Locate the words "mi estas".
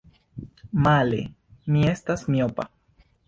1.75-2.27